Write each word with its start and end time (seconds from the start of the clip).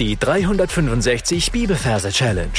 Die 0.00 0.16
365 0.16 1.52
Bibelverse 1.52 2.10
Challenge. 2.10 2.50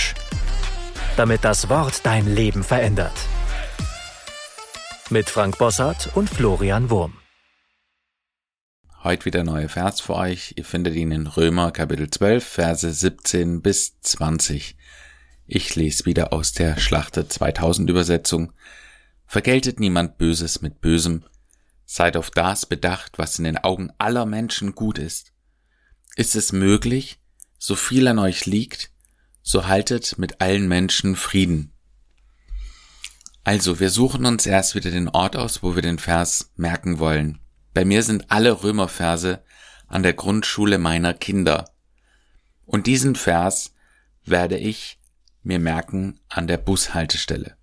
Damit 1.18 1.44
das 1.44 1.68
Wort 1.68 2.06
dein 2.06 2.34
Leben 2.34 2.64
verändert. 2.64 3.12
Mit 5.10 5.30
Frank 5.30 5.58
Bossart 5.58 6.16
und 6.16 6.30
Florian 6.30 6.90
Wurm. 6.90 7.18
Heute 9.04 9.26
wieder 9.26 9.44
neuer 9.44 9.68
Vers 9.68 10.00
für 10.00 10.16
euch. 10.16 10.54
Ihr 10.56 10.64
findet 10.64 10.96
ihn 10.96 11.12
in 11.12 11.28
Römer 11.28 11.72
Kapitel 11.72 12.10
12, 12.10 12.42
Verse 12.42 12.90
17 12.90 13.62
bis 13.62 14.00
20. 14.00 14.78
Ich 15.46 15.76
lese 15.76 16.06
wieder 16.06 16.32
aus 16.32 16.54
der 16.54 16.78
Schlachte 16.78 17.28
2000 17.28 17.90
Übersetzung. 17.90 18.54
Vergeltet 19.26 19.82
niemand 19.82 20.18
Böses 20.18 20.62
mit 20.62 20.80
Bösem. 20.80 21.26
Seid 21.84 22.16
auf 22.16 22.32
das 22.32 22.66
bedacht, 22.66 23.18
was 23.18 23.38
in 23.40 23.44
den 23.44 23.58
Augen 23.58 23.92
aller 23.98 24.26
Menschen 24.26 24.74
gut 24.74 24.98
ist. 24.98 25.34
Ist 26.16 26.38
es 26.38 26.54
möglich, 26.54 27.20
so 27.66 27.76
viel 27.76 28.08
an 28.08 28.20
euch 28.20 28.46
liegt, 28.46 28.92
so 29.42 29.68
haltet 29.68 30.20
mit 30.20 30.40
allen 30.40 30.68
Menschen 30.68 31.16
Frieden. 31.16 31.74
Also, 33.44 33.80
wir 33.80 33.90
suchen 33.90 34.26
uns 34.26 34.46
erst 34.46 34.76
wieder 34.76 34.92
den 34.92 35.10
Ort 35.10 35.36
aus, 35.36 35.64
wo 35.64 35.76
wir 35.76 35.82
den 35.82 36.00
Vers 36.00 36.52
merken 36.56 37.00
wollen. 37.00 37.40
Bei 37.74 37.84
mir 37.84 38.04
sind 38.04 38.32
alle 38.32 38.64
Römerverse 38.64 39.44
an 39.88 40.04
der 40.04 40.14
Grundschule 40.14 40.78
meiner 40.78 41.14
Kinder. 41.14 41.72
Und 42.66 42.88
diesen 42.88 43.16
Vers 43.16 43.74
werde 44.24 44.58
ich 44.58 45.00
mir 45.44 45.60
merken 45.60 46.20
an 46.30 46.48
der 46.48 46.58
Bushaltestelle. 46.58 47.56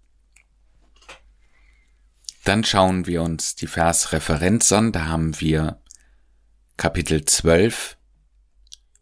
Dann 2.44 2.64
schauen 2.64 3.06
wir 3.06 3.22
uns 3.22 3.54
die 3.54 3.66
Versreferenz 3.68 4.72
an. 4.72 4.90
Da 4.92 5.06
haben 5.06 5.40
wir 5.40 5.80
Kapitel 6.76 7.24
12, 7.24 7.96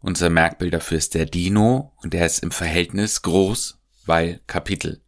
unser 0.01 0.29
Merkbild 0.29 0.73
dafür 0.73 0.97
ist 0.97 1.13
der 1.13 1.25
Dino 1.25 1.93
und 1.97 2.13
der 2.13 2.25
ist 2.25 2.39
im 2.39 2.51
Verhältnis 2.51 3.21
groß, 3.21 3.79
weil 4.05 4.41
Kapitel. 4.47 5.01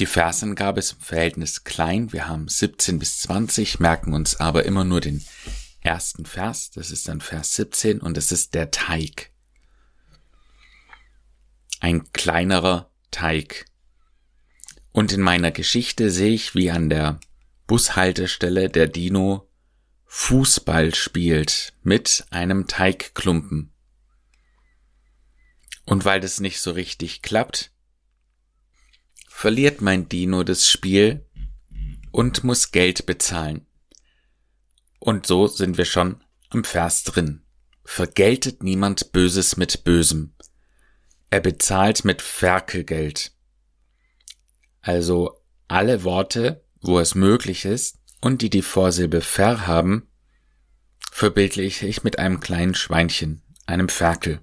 Die 0.00 0.06
Versangabe 0.06 0.80
ist 0.80 0.92
im 0.92 1.00
Verhältnis 1.00 1.64
klein. 1.64 2.12
Wir 2.12 2.26
haben 2.26 2.48
17 2.48 2.98
bis 2.98 3.20
20, 3.20 3.78
merken 3.78 4.14
uns 4.14 4.40
aber 4.40 4.64
immer 4.64 4.84
nur 4.84 5.00
den 5.00 5.22
ersten 5.80 6.24
Vers. 6.24 6.70
Das 6.70 6.90
ist 6.90 7.08
dann 7.08 7.20
Vers 7.20 7.54
17 7.56 8.00
und 8.00 8.16
es 8.16 8.32
ist 8.32 8.54
der 8.54 8.70
Teig. 8.70 9.30
Ein 11.80 12.10
kleinerer 12.12 12.90
Teig. 13.10 13.66
Und 14.92 15.12
in 15.12 15.20
meiner 15.20 15.50
Geschichte 15.50 16.10
sehe 16.10 16.32
ich, 16.32 16.54
wie 16.54 16.70
an 16.70 16.88
der 16.88 17.20
Bushaltestelle 17.66 18.70
der 18.70 18.88
Dino 18.88 19.48
Fußball 20.14 20.94
spielt 20.94 21.72
mit 21.82 22.26
einem 22.28 22.66
Teigklumpen. 22.66 23.72
Und 25.86 26.04
weil 26.04 26.20
das 26.20 26.38
nicht 26.38 26.60
so 26.60 26.72
richtig 26.72 27.22
klappt, 27.22 27.72
verliert 29.26 29.80
mein 29.80 30.10
Dino 30.10 30.44
das 30.44 30.68
Spiel 30.68 31.26
und 32.10 32.44
muss 32.44 32.72
Geld 32.72 33.06
bezahlen. 33.06 33.66
Und 34.98 35.26
so 35.26 35.46
sind 35.46 35.78
wir 35.78 35.86
schon 35.86 36.22
am 36.50 36.62
Vers 36.62 37.04
drin. 37.04 37.42
Vergeltet 37.82 38.62
niemand 38.62 39.12
Böses 39.12 39.56
mit 39.56 39.82
Bösem. 39.82 40.34
Er 41.30 41.40
bezahlt 41.40 42.04
mit 42.04 42.20
Ferkelgeld. 42.20 43.32
Also 44.82 45.40
alle 45.68 46.04
Worte, 46.04 46.62
wo 46.82 47.00
es 47.00 47.14
möglich 47.14 47.64
ist, 47.64 48.01
und 48.22 48.40
die 48.40 48.50
die 48.50 48.62
Vorsilbe 48.62 49.20
ver 49.20 49.66
haben, 49.66 50.08
verbildliche 51.10 51.86
ich 51.86 52.04
mit 52.04 52.18
einem 52.18 52.40
kleinen 52.40 52.74
Schweinchen, 52.74 53.42
einem 53.66 53.90
Ferkel. 53.90 54.40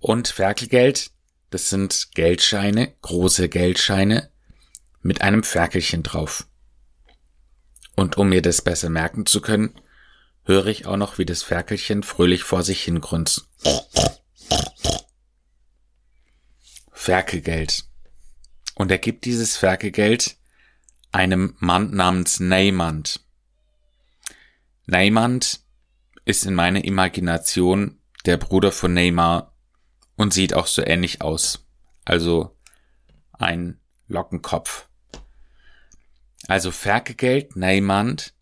Und 0.00 0.28
Ferkelgeld, 0.28 1.12
das 1.50 1.70
sind 1.70 2.10
Geldscheine, 2.14 2.92
große 3.00 3.48
Geldscheine, 3.48 4.30
mit 5.00 5.22
einem 5.22 5.44
Ferkelchen 5.44 6.02
drauf. 6.02 6.46
Und 7.94 8.18
um 8.18 8.28
mir 8.28 8.42
das 8.42 8.62
besser 8.62 8.90
merken 8.90 9.24
zu 9.24 9.40
können, 9.40 9.80
höre 10.44 10.66
ich 10.66 10.86
auch 10.86 10.96
noch, 10.96 11.18
wie 11.18 11.26
das 11.26 11.42
Ferkelchen 11.42 12.02
fröhlich 12.02 12.42
vor 12.42 12.62
sich 12.62 12.82
hin 12.82 13.00
grunzt. 13.00 13.46
Ferkelgeld. 16.92 17.84
Und 18.74 18.90
er 18.90 18.98
gibt 18.98 19.24
dieses 19.24 19.56
Ferkelgeld 19.56 20.36
einem 21.12 21.56
Mann 21.58 21.94
namens 21.94 22.40
Neymand. 22.40 23.20
Neymand 24.86 25.60
ist 26.24 26.44
in 26.46 26.54
meiner 26.54 26.84
Imagination 26.84 27.98
der 28.26 28.36
Bruder 28.36 28.72
von 28.72 28.92
Neymar 28.92 29.54
und 30.16 30.34
sieht 30.34 30.54
auch 30.54 30.66
so 30.66 30.82
ähnlich 30.84 31.22
aus. 31.22 31.66
Also 32.04 32.56
ein 33.32 33.80
Lockenkopf. 34.08 34.88
Also 36.46 36.70
Ferkegeld, 36.70 37.56
Neymand, 37.56 38.34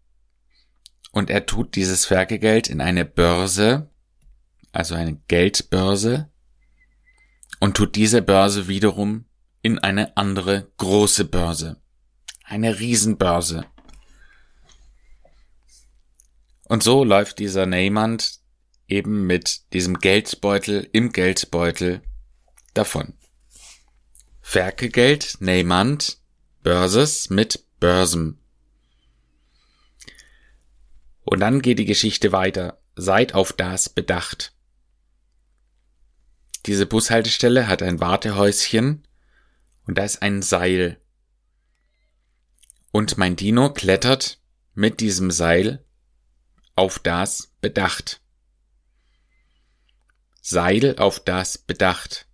und 1.12 1.30
er 1.30 1.46
tut 1.46 1.76
dieses 1.76 2.04
Ferkegeld 2.04 2.68
in 2.68 2.80
eine 2.80 3.04
Börse, 3.04 3.90
also 4.72 4.94
eine 4.94 5.16
Geldbörse, 5.28 6.30
und 7.58 7.76
tut 7.76 7.96
diese 7.96 8.22
Börse 8.22 8.68
wiederum 8.68 9.24
in 9.62 9.78
eine 9.78 10.16
andere 10.16 10.70
große 10.76 11.24
Börse. 11.24 11.80
Eine 12.48 12.78
Riesenbörse. 12.78 13.66
Und 16.68 16.84
so 16.84 17.02
läuft 17.02 17.40
dieser 17.40 17.66
Neymand 17.66 18.38
eben 18.86 19.26
mit 19.26 19.72
diesem 19.72 19.98
Geldbeutel 19.98 20.88
im 20.92 21.12
Geldbeutel 21.12 22.02
davon. 22.72 23.14
Ferkegeld, 24.40 25.38
Neymand, 25.40 26.18
Börses 26.62 27.30
mit 27.30 27.64
Börsen. 27.80 28.38
Und 31.24 31.40
dann 31.40 31.62
geht 31.62 31.80
die 31.80 31.84
Geschichte 31.84 32.30
weiter. 32.30 32.80
Seid 32.94 33.34
auf 33.34 33.52
das 33.52 33.88
bedacht. 33.88 34.54
Diese 36.64 36.86
Bushaltestelle 36.86 37.66
hat 37.66 37.82
ein 37.82 37.98
Wartehäuschen 37.98 39.06
und 39.84 39.98
da 39.98 40.04
ist 40.04 40.22
ein 40.22 40.42
Seil. 40.42 41.00
Und 42.96 43.18
mein 43.18 43.36
Dino 43.36 43.74
klettert 43.74 44.40
mit 44.72 45.00
diesem 45.00 45.30
Seil 45.30 45.84
auf 46.76 46.98
das 46.98 47.52
bedacht. 47.60 48.22
Seil 50.40 50.96
auf 50.96 51.20
das 51.20 51.58
bedacht. 51.58 52.26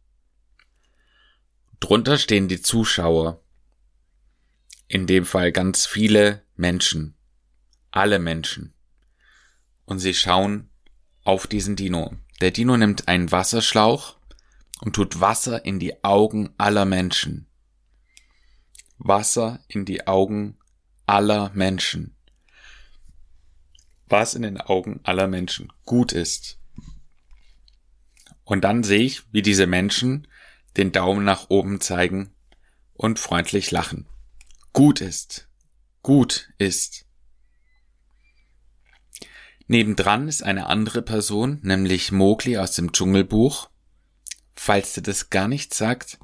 Drunter 1.81 2.17
stehen 2.17 2.47
die 2.47 2.62
Zuschauer. 2.62 3.43
In 4.87 5.09
dem 5.09 5.25
Fall 5.25 5.51
ganz 5.51 5.84
viele 5.84 6.45
Menschen. 6.55 7.17
Alle 7.91 8.21
Menschen. 8.21 8.72
Und 9.84 9.99
sie 9.99 10.15
schauen 10.15 10.71
auf 11.25 11.49
diesen 11.49 11.75
Dino. 11.75 12.15
Der 12.41 12.53
Dino 12.53 12.77
nimmt 12.77 13.09
einen 13.09 13.33
Wasserschlauch 13.33 14.17
und 14.81 14.95
tut 14.95 15.21
Wasser 15.21 15.65
in 15.65 15.81
die 15.81 16.05
Augen 16.05 16.55
aller 16.56 16.84
Menschen. 16.84 17.49
Wasser 19.05 19.61
in 19.67 19.85
die 19.85 20.07
Augen 20.07 20.57
aller 21.07 21.51
Menschen. 21.55 22.17
Was 24.07 24.35
in 24.35 24.43
den 24.43 24.61
Augen 24.61 25.01
aller 25.03 25.27
Menschen 25.27 25.73
gut 25.85 26.13
ist. 26.13 26.59
Und 28.45 28.63
dann 28.63 28.85
sehe 28.85 29.01
ich, 29.01 29.23
wie 29.33 29.43
diese 29.43 29.67
Menschen 29.67 30.29
den 30.77 30.93
Daumen 30.93 31.25
nach 31.25 31.51
oben 31.51 31.81
zeigen 31.81 32.33
und 32.95 33.19
freundlich 33.19 33.71
lachen. 33.71 34.07
Gut 34.73 35.01
ist. 35.01 35.49
Gut 36.03 36.51
ist. 36.59 37.07
Nebendran 39.67 40.29
ist 40.29 40.43
eine 40.43 40.67
andere 40.67 41.03
Person, 41.03 41.59
nämlich 41.63 42.13
Mowgli 42.13 42.59
aus 42.59 42.72
dem 42.72 42.93
Dschungelbuch. 42.93 43.71
Falls 44.55 44.93
dir 44.93 45.03
das 45.03 45.31
gar 45.31 45.48
nicht 45.48 45.75
sagt, 45.75 46.19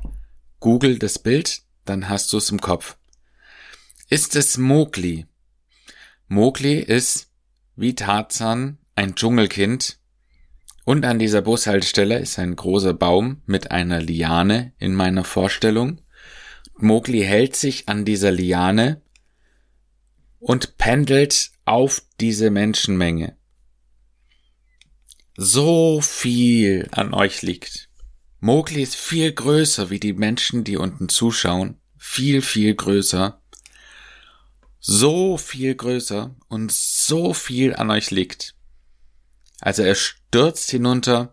google 0.60 0.98
das 0.98 1.18
Bild, 1.18 1.62
dann 1.88 2.08
hast 2.08 2.32
du 2.32 2.38
es 2.38 2.50
im 2.50 2.60
Kopf. 2.60 2.96
Ist 4.08 4.36
es 4.36 4.58
Mowgli? 4.58 5.26
Mowgli 6.28 6.78
ist, 6.78 7.30
wie 7.76 7.94
Tarzan, 7.94 8.78
ein 8.94 9.14
Dschungelkind, 9.14 9.98
und 10.84 11.04
an 11.04 11.18
dieser 11.18 11.42
Bushaltestelle 11.42 12.18
ist 12.18 12.38
ein 12.38 12.56
großer 12.56 12.94
Baum 12.94 13.42
mit 13.44 13.70
einer 13.70 14.00
Liane 14.00 14.72
in 14.78 14.94
meiner 14.94 15.22
Vorstellung. 15.22 16.00
Mowgli 16.78 17.22
hält 17.22 17.56
sich 17.56 17.90
an 17.90 18.06
dieser 18.06 18.30
Liane 18.30 19.02
und 20.38 20.78
pendelt 20.78 21.50
auf 21.66 22.02
diese 22.20 22.50
Menschenmenge. 22.50 23.36
So 25.36 26.00
viel 26.00 26.88
an 26.90 27.12
euch 27.12 27.42
liegt. 27.42 27.87
Mowgli 28.40 28.82
ist 28.82 28.94
viel 28.94 29.32
größer 29.32 29.90
wie 29.90 29.98
die 29.98 30.12
Menschen, 30.12 30.64
die 30.64 30.76
unten 30.76 31.08
zuschauen. 31.08 31.80
Viel, 31.96 32.40
viel 32.42 32.74
größer. 32.74 33.40
So 34.80 35.36
viel 35.36 35.74
größer 35.74 36.34
und 36.48 36.70
so 36.72 37.34
viel 37.34 37.74
an 37.74 37.90
euch 37.90 38.10
liegt. 38.10 38.54
Also 39.60 39.82
er 39.82 39.96
stürzt 39.96 40.70
hinunter 40.70 41.32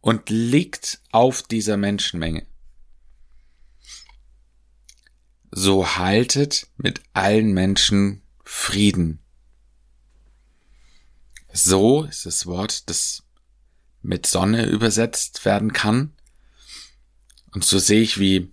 und 0.00 0.30
liegt 0.30 1.00
auf 1.12 1.42
dieser 1.42 1.76
Menschenmenge. 1.76 2.46
So 5.50 5.96
haltet 5.96 6.66
mit 6.76 7.02
allen 7.12 7.52
Menschen 7.52 8.22
Frieden. 8.42 9.18
So 11.52 12.04
ist 12.04 12.24
das 12.24 12.46
Wort, 12.46 12.88
das 12.88 13.22
mit 14.00 14.26
Sonne 14.26 14.66
übersetzt 14.66 15.44
werden 15.44 15.72
kann. 15.72 16.14
Und 17.52 17.64
so 17.64 17.78
sehe 17.78 18.02
ich, 18.02 18.18
wie 18.18 18.52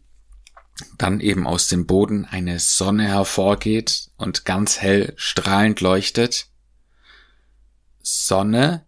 dann 0.97 1.19
eben 1.19 1.47
aus 1.47 1.67
dem 1.67 1.85
Boden 1.85 2.25
eine 2.25 2.59
Sonne 2.59 3.07
hervorgeht 3.07 4.11
und 4.17 4.45
ganz 4.45 4.79
hell 4.81 5.13
strahlend 5.15 5.81
leuchtet. 5.81 6.49
Sonne 8.01 8.85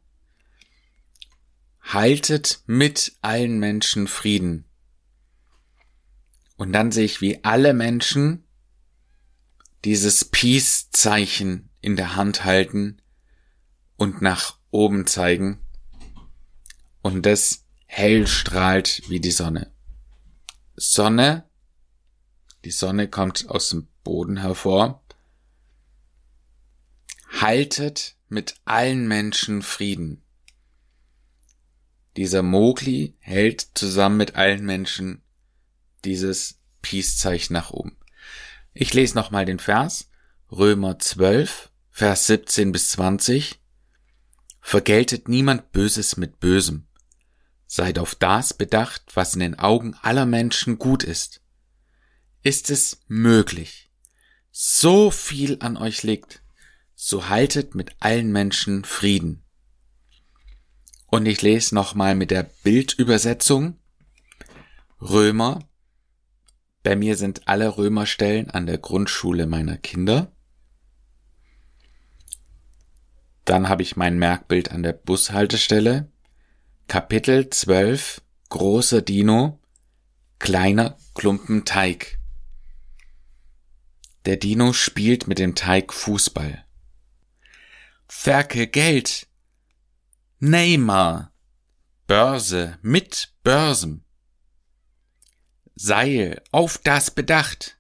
haltet 1.81 2.61
mit 2.65 3.13
allen 3.21 3.59
Menschen 3.59 4.07
Frieden. 4.07 4.65
Und 6.57 6.73
dann 6.73 6.91
sehe 6.91 7.05
ich, 7.05 7.21
wie 7.21 7.43
alle 7.43 7.73
Menschen 7.73 8.43
dieses 9.85 10.25
Peace-Zeichen 10.25 11.69
in 11.81 11.95
der 11.95 12.15
Hand 12.15 12.43
halten 12.43 13.01
und 13.95 14.21
nach 14.21 14.57
oben 14.71 15.07
zeigen. 15.07 15.59
Und 17.01 17.25
das 17.25 17.63
hell 17.85 18.27
strahlt 18.27 19.03
wie 19.07 19.21
die 19.21 19.31
Sonne. 19.31 19.71
Sonne, 20.79 21.43
die 22.63 22.71
Sonne 22.71 23.09
kommt 23.09 23.49
aus 23.49 23.69
dem 23.69 23.87
Boden 24.03 24.37
hervor, 24.37 25.03
haltet 27.29 28.15
mit 28.29 28.55
allen 28.63 29.07
Menschen 29.07 29.63
Frieden. 29.63 30.23
Dieser 32.15 32.43
Mogli 32.43 33.15
hält 33.19 33.69
zusammen 33.73 34.17
mit 34.17 34.35
allen 34.35 34.65
Menschen 34.65 35.23
dieses 36.05 36.59
Peace-Zeichen 36.83 37.53
nach 37.53 37.71
oben. 37.71 37.97
Ich 38.73 38.93
lese 38.93 39.15
nochmal 39.15 39.45
den 39.45 39.59
Vers. 39.59 40.11
Römer 40.51 40.99
12, 40.99 41.71
Vers 41.89 42.27
17 42.27 42.71
bis 42.71 42.91
20. 42.91 43.59
Vergeltet 44.61 45.27
niemand 45.27 45.71
Böses 45.71 46.17
mit 46.17 46.39
Bösem. 46.39 46.87
Seid 47.67 47.99
auf 47.99 48.15
das 48.15 48.53
bedacht, 48.53 49.03
was 49.13 49.33
in 49.33 49.41
den 49.41 49.59
Augen 49.59 49.93
aller 50.01 50.25
Menschen 50.25 50.79
gut 50.79 51.03
ist. 51.03 51.41
Ist 52.41 52.69
es 52.69 53.01
möglich, 53.07 53.91
so 54.51 55.11
viel 55.11 55.57
an 55.59 55.75
euch 55.77 56.01
liegt, 56.03 56.41
so 56.95 57.29
haltet 57.29 57.75
mit 57.75 57.95
allen 57.99 58.31
Menschen 58.31 58.85
Frieden. 58.85 59.43
Und 61.07 61.25
ich 61.25 61.41
lese 61.41 61.75
nochmal 61.75 62.15
mit 62.15 62.31
der 62.31 62.43
Bildübersetzung. 62.63 63.79
Römer. 64.99 65.59
Bei 66.83 66.95
mir 66.95 67.17
sind 67.17 67.47
alle 67.47 67.77
Römerstellen 67.77 68.49
an 68.49 68.65
der 68.65 68.77
Grundschule 68.77 69.45
meiner 69.45 69.77
Kinder. 69.77 70.31
Dann 73.45 73.69
habe 73.69 73.81
ich 73.81 73.95
mein 73.95 74.17
Merkbild 74.17 74.71
an 74.71 74.83
der 74.83 74.93
Bushaltestelle. 74.93 76.11
Kapitel 76.87 77.49
12 77.49 78.21
Großer 78.47 79.01
Dino 79.01 79.59
Kleiner 80.39 80.97
Klumpen 81.15 81.65
Teig 81.65 82.17
Der 84.23 84.37
Dino 84.37 84.71
spielt 84.71 85.27
mit 85.27 85.37
dem 85.37 85.53
Teig 85.53 85.91
Fußball. 85.91 86.65
Ferke 88.07 88.67
Geld. 88.67 89.27
Neymar. 90.39 91.33
Börse 92.07 92.79
mit 92.81 93.33
Börsen. 93.43 94.05
Seil 95.75 96.41
auf 96.53 96.77
das 96.77 97.11
bedacht. 97.11 97.77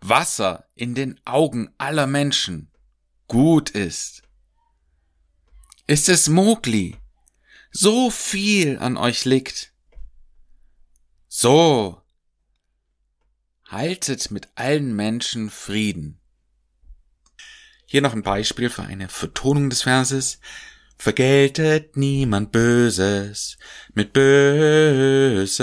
Wasser 0.00 0.64
in 0.76 0.94
den 0.94 1.20
Augen 1.24 1.74
aller 1.76 2.06
Menschen 2.06 2.70
gut 3.26 3.70
ist. 3.70 4.22
Ist 5.88 6.08
es 6.08 6.28
Mogli, 6.28 6.96
so 7.70 8.10
viel 8.10 8.78
an 8.78 8.96
euch 8.96 9.24
liegt. 9.24 9.72
So, 11.28 12.02
haltet 13.64 14.30
mit 14.30 14.48
allen 14.56 14.94
Menschen 14.94 15.50
Frieden. 15.50 16.20
Hier 17.86 18.02
noch 18.02 18.12
ein 18.12 18.22
Beispiel 18.22 18.70
für 18.70 18.82
eine 18.82 19.08
Vertonung 19.08 19.70
des 19.70 19.82
Verses. 19.82 20.38
Vergeltet 21.00 21.96
niemand 21.96 22.52
Böses 22.52 23.56
mit 23.94 24.12
Bösem. 24.12 25.56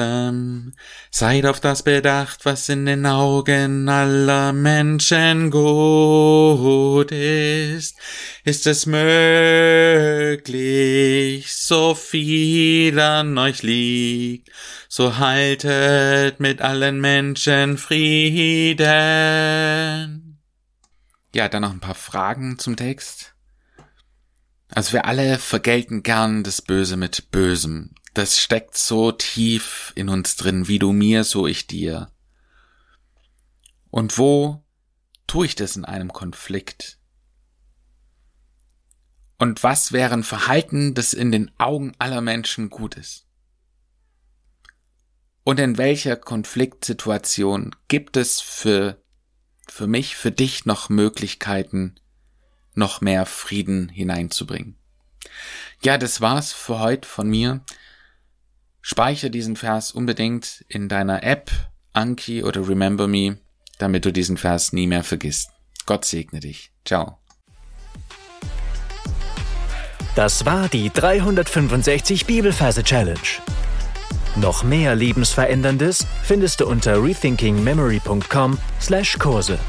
Seid 1.12 1.46
auf 1.46 1.60
das 1.60 1.84
bedacht, 1.84 2.44
was 2.44 2.68
in 2.70 2.88
den 2.88 3.06
Augen 3.06 3.88
aller 3.88 4.52
Menschen 4.52 5.52
gut 5.52 7.12
ist. 7.12 8.00
Ist 8.46 8.66
es 8.66 8.88
möglich, 8.88 9.14
so 11.54 11.94
viel 11.94 13.00
an 13.00 13.38
euch 13.38 13.62
liegt, 13.62 14.50
so 14.90 15.20
haltet 15.20 16.40
mit 16.40 16.64
allen 16.64 17.00
Menschen 17.00 17.78
Frieden. 17.78 18.88
Ja, 21.36 21.48
dann 21.48 21.62
noch 21.62 21.74
ein 21.74 21.80
paar 21.80 21.94
Fragen 21.94 22.58
zum 22.58 22.76
Text. 22.76 23.37
Also 24.70 24.94
wir 24.94 25.06
alle 25.06 25.40
vergelten 25.40 26.04
gern 26.04 26.44
das 26.44 26.62
Böse 26.62 26.98
mit 26.98 27.32
Bösem. 27.32 27.96
Das 28.14 28.40
steckt 28.40 28.78
so 28.78 29.12
tief 29.12 29.94
in 29.96 30.10
uns 30.10 30.36
drin, 30.36 30.68
wie 30.68 30.80
du 30.80 30.92
mir, 30.92 31.24
so 31.24 31.48
ich 31.48 31.68
dir. 31.68 32.12
Und 33.90 34.18
wo 34.18 34.64
tue 35.28 35.46
ich 35.46 35.56
das 35.56 35.76
in 35.76 35.86
einem 35.86 36.12
Konflikt? 36.12 37.00
Und 39.38 39.64
was 39.64 39.92
wäre 39.92 40.14
ein 40.14 40.24
Verhalten, 40.24 40.94
das 40.96 41.14
in 41.14 41.32
den 41.32 41.52
Augen 41.60 41.94
aller 42.00 42.22
Menschen 42.22 42.70
gut 42.70 42.96
ist? 42.96 43.28
Und 45.44 45.60
in 45.60 45.78
welcher 45.78 46.18
Konfliktsituation 46.18 47.76
gibt 47.88 48.18
es 48.18 48.42
für, 48.42 49.02
für 49.68 49.88
mich, 49.88 50.18
für 50.18 50.32
dich 50.32 50.66
noch 50.66 50.90
Möglichkeiten, 50.90 51.96
noch 52.78 53.02
mehr 53.02 53.26
Frieden 53.26 53.90
hineinzubringen. 53.90 54.78
Ja, 55.84 55.98
das 55.98 56.22
war's 56.22 56.54
für 56.54 56.80
heute 56.80 57.06
von 57.08 57.30
mir. 57.30 57.62
Speicher 58.82 59.30
diesen 59.30 59.56
Vers 59.56 59.92
unbedingt 59.92 60.66
in 60.70 60.88
deiner 60.88 61.24
App, 61.24 61.52
Anki 61.94 62.44
oder 62.44 62.68
Remember 62.68 63.08
Me, 63.08 63.38
damit 63.78 64.06
du 64.06 64.14
diesen 64.14 64.38
Vers 64.38 64.74
nie 64.74 64.88
mehr 64.88 65.04
vergisst. 65.04 65.52
Gott 65.86 66.06
segne 66.06 66.40
dich. 66.40 66.72
Ciao. 66.86 67.20
Das 70.16 70.46
war 70.46 70.70
die 70.70 70.90
365 70.90 72.26
Bibelferse 72.26 72.84
Challenge. 72.84 73.20
Noch 74.36 74.64
mehr 74.64 74.96
Lebensveränderndes 74.96 76.08
findest 76.24 76.62
du 76.62 76.68
unter 76.68 77.04
rethinkingmemory.com/Kurse. 77.04 79.60